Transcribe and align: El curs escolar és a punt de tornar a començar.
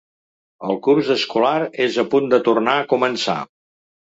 El 0.69 0.79
curs 0.87 1.11
escolar 1.15 1.51
és 1.85 2.01
a 2.05 2.07
punt 2.15 2.33
de 2.33 2.41
tornar 2.49 2.75
a 2.79 2.89
començar. 2.97 3.39